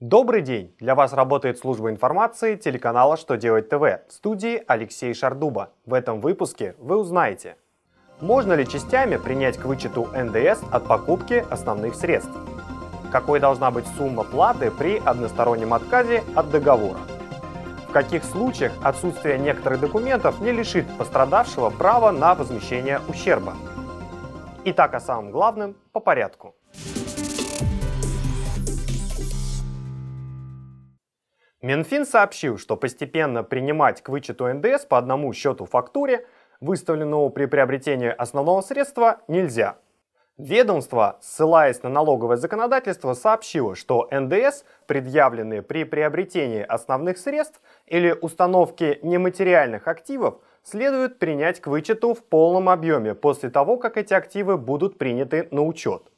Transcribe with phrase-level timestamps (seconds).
[0.00, 0.74] Добрый день!
[0.80, 5.70] Для вас работает служба информации телеканала «Что делать ТВ» в студии Алексей Шардуба.
[5.86, 7.56] В этом выпуске вы узнаете,
[8.20, 12.36] можно ли частями принять к вычету НДС от покупки основных средств,
[13.12, 16.98] какой должна быть сумма платы при одностороннем отказе от договора,
[17.88, 23.54] в каких случаях отсутствие некоторых документов не лишит пострадавшего права на возмещение ущерба.
[24.64, 26.56] Итак, о самом главном по порядку.
[31.64, 36.26] Минфин сообщил, что постепенно принимать к вычету НДС по одному счету фактуре,
[36.60, 39.78] выставленному при приобретении основного средства, нельзя.
[40.36, 48.98] Ведомство, ссылаясь на налоговое законодательство, сообщило, что НДС, предъявленные при приобретении основных средств или установке
[49.00, 54.98] нематериальных активов, следует принять к вычету в полном объеме после того, как эти активы будут
[54.98, 56.10] приняты на учет.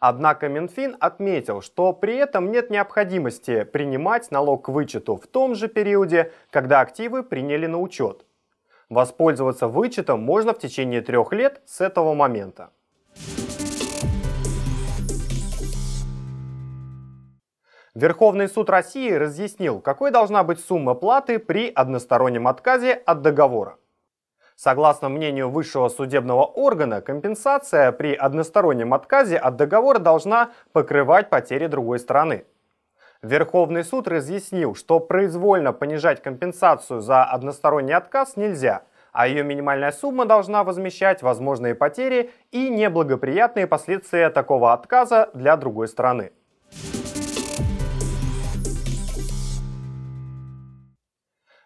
[0.00, 5.68] Однако Минфин отметил, что при этом нет необходимости принимать налог к вычету в том же
[5.68, 8.24] периоде, когда активы приняли на учет.
[8.88, 12.70] Воспользоваться вычетом можно в течение трех лет с этого момента.
[17.94, 23.76] Верховный суд России разъяснил, какой должна быть сумма платы при одностороннем отказе от договора.
[24.62, 31.98] Согласно мнению высшего судебного органа, компенсация при одностороннем отказе от договора должна покрывать потери другой
[31.98, 32.44] стороны.
[33.22, 40.26] Верховный суд разъяснил, что произвольно понижать компенсацию за односторонний отказ нельзя, а ее минимальная сумма
[40.26, 46.32] должна возмещать возможные потери и неблагоприятные последствия такого отказа для другой стороны.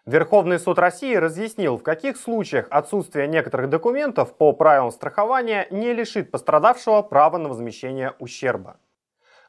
[0.05, 6.29] Верховный суд России разъяснил, в каких случаях отсутствие некоторых документов по правилам страхования не лишит
[6.29, 8.77] пострадавшего права на возмещение ущерба.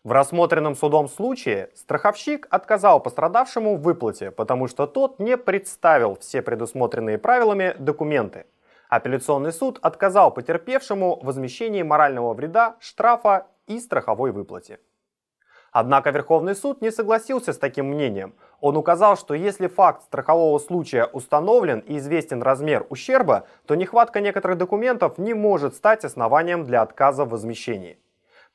[0.02, 6.40] В рассмотренном судом случае страховщик отказал пострадавшему в выплате, потому что тот не представил все
[6.40, 8.46] предусмотренные правилами документы.
[8.88, 14.78] Апелляционный суд отказал потерпевшему возмещении морального вреда, штрафа и страховой выплате.
[15.78, 18.32] Однако Верховный суд не согласился с таким мнением.
[18.62, 24.56] Он указал, что если факт страхового случая установлен и известен размер ущерба, то нехватка некоторых
[24.56, 27.98] документов не может стать основанием для отказа в возмещении.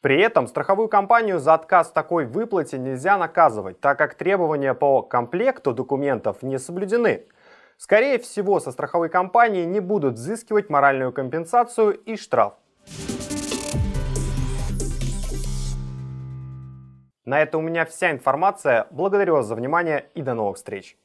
[0.02, 5.04] При этом страховую компанию за отказ в такой выплате нельзя наказывать, так как требования по
[5.04, 7.28] комплекту документов не соблюдены.
[7.78, 12.54] Скорее всего, со страховой компании не будут взыскивать моральную компенсацию и штраф.
[17.26, 18.88] На этом у меня вся информация.
[18.92, 20.98] Благодарю вас за внимание и до новых встреч.